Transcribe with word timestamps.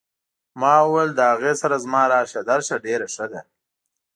ما 0.59 0.73
وویل 0.83 1.11
له 1.17 1.23
هغې 1.31 1.53
سره 1.61 1.75
زما 1.83 2.03
راشه 2.13 2.41
درشه 2.49 2.75
ډېره 2.85 3.07
ښه 3.13 3.25
ده. 3.31 3.41